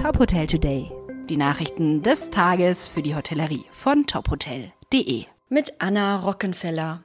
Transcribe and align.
Top 0.00 0.18
Hotel 0.18 0.46
Today. 0.46 0.90
Die 1.28 1.36
Nachrichten 1.36 2.02
des 2.02 2.30
Tages 2.30 2.88
für 2.88 3.02
die 3.02 3.14
Hotellerie 3.14 3.66
von 3.70 4.06
tophotel.de. 4.06 5.26
Mit 5.50 5.74
Anna 5.78 6.16
Rockenfeller. 6.20 7.02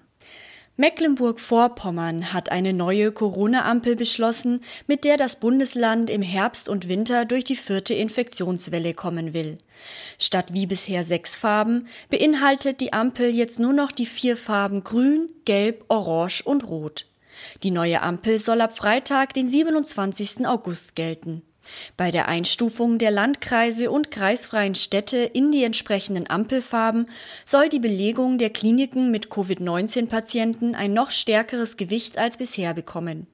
Mecklenburg-Vorpommern 0.77 2.31
hat 2.31 2.53
eine 2.53 2.71
neue 2.71 3.11
Corona-Ampel 3.11 3.97
beschlossen, 3.97 4.61
mit 4.87 5.03
der 5.03 5.17
das 5.17 5.41
Bundesland 5.41 6.09
im 6.09 6.21
Herbst 6.21 6.69
und 6.69 6.87
Winter 6.87 7.25
durch 7.25 7.43
die 7.43 7.57
vierte 7.57 7.93
Infektionswelle 7.93 8.93
kommen 8.93 9.33
will. 9.33 9.57
Statt 10.17 10.53
wie 10.53 10.65
bisher 10.65 11.03
sechs 11.03 11.35
Farben 11.35 11.89
beinhaltet 12.09 12.79
die 12.79 12.93
Ampel 12.93 13.35
jetzt 13.35 13.59
nur 13.59 13.73
noch 13.73 13.91
die 13.91 14.05
vier 14.05 14.37
Farben 14.37 14.85
Grün, 14.85 15.27
Gelb, 15.43 15.83
Orange 15.89 16.43
und 16.45 16.65
Rot. 16.65 17.07
Die 17.61 17.71
neue 17.71 18.01
Ampel 18.01 18.39
soll 18.39 18.61
ab 18.61 18.77
Freitag, 18.77 19.33
den 19.33 19.49
27. 19.49 20.47
August 20.47 20.95
gelten. 20.95 21.41
Bei 21.97 22.11
der 22.11 22.27
Einstufung 22.27 22.97
der 22.97 23.11
Landkreise 23.11 23.91
und 23.91 24.11
kreisfreien 24.11 24.75
Städte 24.75 25.17
in 25.17 25.51
die 25.51 25.63
entsprechenden 25.63 26.29
Ampelfarben 26.29 27.07
soll 27.45 27.69
die 27.69 27.79
Belegung 27.79 28.37
der 28.37 28.49
Kliniken 28.49 29.11
mit 29.11 29.29
Covid-19-Patienten 29.29 30.75
ein 30.75 30.93
noch 30.93 31.11
stärkeres 31.11 31.77
Gewicht 31.77 32.17
als 32.17 32.37
bisher 32.37 32.73
bekommen. 32.73 33.27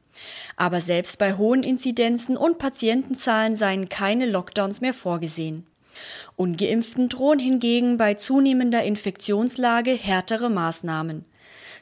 Aber 0.56 0.82
selbst 0.82 1.18
bei 1.18 1.34
hohen 1.34 1.64
Inzidenzen 1.64 2.38
und 2.38 2.58
Patientenzahlen 2.58 3.56
seien 3.56 3.90
keine 3.90 4.26
Lockdowns 4.26 4.82
mehr 4.82 4.94
vorgesehen. 4.94 5.66
Ungeimpften 6.36 7.10
drohen 7.10 7.40
hingegen 7.40 7.98
bei 7.98 8.14
zunehmender 8.14 8.84
Infektionslage 8.84 9.92
härtere 9.92 10.50
Maßnahmen. 10.50 11.26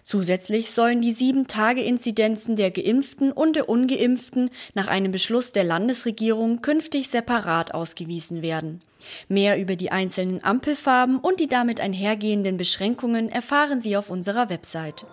Zusätzlich 0.10 0.72
sollen 0.72 1.02
die 1.02 1.12
Sieben-Tage-Inzidenzen 1.12 2.56
der 2.56 2.72
Geimpften 2.72 3.32
und 3.32 3.56
der 3.56 3.70
Ungeimpften 3.70 4.50
nach 4.74 4.88
einem 4.88 5.12
Beschluss 5.12 5.52
der 5.52 5.64
Landesregierung 5.64 6.64
künftig 6.64 7.10
separat 7.10 7.76
ausgewiesen 7.76 8.42
werden. 8.42 8.82
Mehr 9.28 9.60
über 9.60 9.76
die 9.76 9.92
einzelnen 9.92 10.44
Ampelfarben 10.44 11.20
und 11.20 11.40
die 11.40 11.48
damit 11.48 11.80
einhergehenden 11.80 12.58
Beschränkungen 12.58 13.30
erfahren 13.30 13.82
Sie 13.82 13.96
auf 13.96 14.10
unserer 14.10 14.50
Website. 14.50 15.06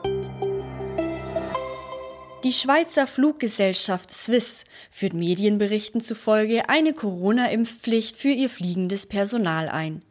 Die 2.46 2.52
Schweizer 2.52 3.06
Fluggesellschaft 3.08 4.14
Swiss 4.14 4.62
führt 4.92 5.14
Medienberichten 5.14 6.00
zufolge 6.00 6.68
eine 6.68 6.92
Corona-Impfpflicht 6.92 8.16
für 8.16 8.28
ihr 8.28 8.48
fliegendes 8.48 9.08
Personal 9.08 9.68
ein. 9.68 10.04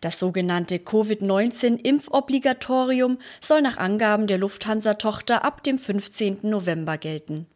Das 0.00 0.20
sogenannte 0.20 0.78
Covid-19-Impfobligatorium 0.78 3.18
soll 3.40 3.62
nach 3.62 3.78
Angaben 3.78 4.28
der 4.28 4.38
Lufthansa-Tochter 4.38 5.44
ab 5.44 5.64
dem 5.64 5.78
15. 5.78 6.38
November 6.42 6.96
gelten. 6.96 7.48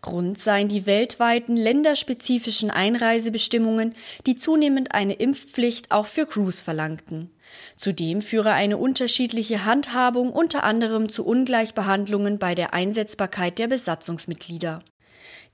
Grund 0.00 0.38
seien 0.38 0.68
die 0.68 0.86
weltweiten 0.86 1.56
länderspezifischen 1.56 2.70
Einreisebestimmungen, 2.70 3.94
die 4.26 4.36
zunehmend 4.36 4.94
eine 4.94 5.14
Impfpflicht 5.14 5.90
auch 5.90 6.06
für 6.06 6.26
Crews 6.26 6.62
verlangten. 6.62 7.30
Zudem 7.76 8.22
führe 8.22 8.52
eine 8.52 8.76
unterschiedliche 8.76 9.64
Handhabung 9.64 10.32
unter 10.32 10.64
anderem 10.64 11.08
zu 11.08 11.24
Ungleichbehandlungen 11.24 12.38
bei 12.38 12.54
der 12.54 12.74
Einsetzbarkeit 12.74 13.58
der 13.58 13.68
Besatzungsmitglieder. 13.68 14.80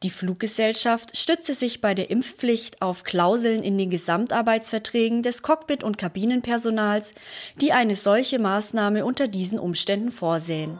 Die 0.03 0.11
Fluggesellschaft 0.11 1.17
stütze 1.17 1.55
sich 1.55 1.81
bei 1.81 1.95
der 1.95 2.11
Impfpflicht 2.11 2.83
auf 2.83 3.03
Klauseln 3.03 3.63
in 3.63 3.79
den 3.79 3.89
Gesamtarbeitsverträgen 3.89 5.23
des 5.23 5.43
Cockpit- 5.43 5.85
und 5.85 5.97
Kabinenpersonals, 5.97 7.15
die 7.63 7.73
eine 7.73 7.97
solche 7.97 8.39
Maßnahme 8.39 9.07
unter 9.07 9.27
diesen 9.27 9.59
Umständen 9.59 10.11
vorsehen. 10.11 10.79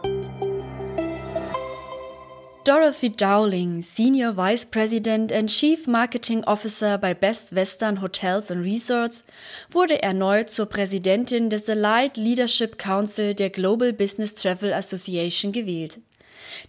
Dorothy 2.67 3.11
Dowling, 3.11 3.81
Senior 3.81 4.33
Vice 4.33 4.67
President 4.67 5.31
and 5.31 5.49
Chief 5.49 5.87
Marketing 5.87 6.43
Officer 6.49 6.99
bei 6.99 7.15
Best 7.15 7.55
Western 7.55 8.03
Hotels 8.03 8.51
and 8.51 8.65
Resorts, 8.65 9.25
wurde 9.71 10.03
erneut 10.03 10.51
zur 10.51 10.67
Präsidentin 10.67 11.49
des 11.49 11.71
Allied 11.71 12.17
Leadership 12.17 12.77
Council 12.77 13.37
der 13.37 13.51
Global 13.51 13.93
Business 13.93 14.35
Travel 14.35 14.73
Association 14.73 15.53
gewählt. 15.53 16.01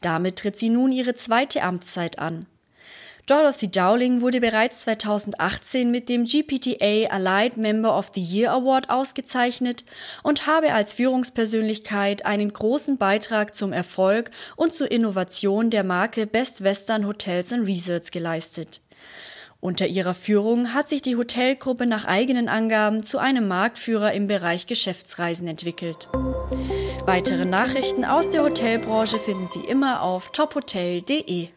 Damit 0.01 0.35
tritt 0.35 0.57
sie 0.57 0.69
nun 0.69 0.91
ihre 0.91 1.15
zweite 1.15 1.63
Amtszeit 1.63 2.19
an. 2.19 2.45
Dorothy 3.27 3.67
Dowling 3.67 4.21
wurde 4.21 4.39
bereits 4.39 4.83
2018 4.83 5.91
mit 5.91 6.07
dem 6.07 6.23
GPTA 6.23 7.13
Allied 7.13 7.57
Member 7.57 7.97
of 7.97 8.09
the 8.15 8.21
Year 8.21 8.53
Award 8.53 8.89
ausgezeichnet 8.89 9.83
und 10.23 10.47
habe 10.47 10.71
als 10.71 10.93
Führungspersönlichkeit 10.93 12.25
einen 12.25 12.53
großen 12.53 12.97
Beitrag 12.97 13.53
zum 13.53 13.73
Erfolg 13.73 14.31
und 14.55 14.71
zur 14.71 14.89
Innovation 14.89 15.69
der 15.69 15.83
Marke 15.83 16.25
Best 16.25 16.63
Western 16.63 17.05
Hotels 17.05 17.51
and 17.51 17.67
Resorts 17.67 18.11
geleistet. 18.11 18.79
Unter 19.59 19.87
ihrer 19.87 20.13
Führung 20.13 20.73
hat 20.73 20.87
sich 20.87 21.01
die 21.01 21.17
Hotelgruppe 21.17 21.85
nach 21.85 22.05
eigenen 22.05 22.47
Angaben 22.47 23.03
zu 23.03 23.17
einem 23.17 23.49
Marktführer 23.49 24.13
im 24.13 24.27
Bereich 24.27 24.67
Geschäftsreisen 24.67 25.49
entwickelt. 25.49 26.07
Weitere 27.05 27.43
Nachrichten 27.43 28.05
aus 28.05 28.29
der 28.29 28.43
Hotelbranche 28.43 29.19
finden 29.19 29.47
Sie 29.47 29.67
immer 29.67 30.01
auf 30.01 30.31
tophotel.de. 30.31 31.49